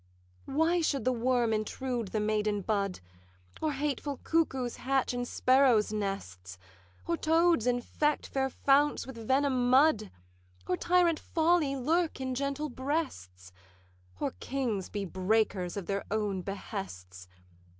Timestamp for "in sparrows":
5.13-5.93